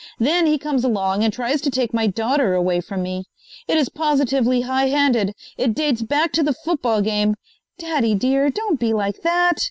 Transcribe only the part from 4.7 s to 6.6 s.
handed. It dates back to the